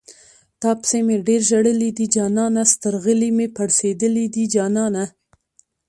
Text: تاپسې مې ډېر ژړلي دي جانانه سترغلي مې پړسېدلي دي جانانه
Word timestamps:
تاپسې 0.63 0.97
مې 1.05 1.17
ډېر 1.27 1.41
ژړلي 1.49 1.89
دي 1.97 2.05
جانانه 2.15 2.63
سترغلي 2.73 3.29
مې 3.37 3.47
پړسېدلي 3.55 4.25
دي 4.35 4.43
جانانه 4.55 5.03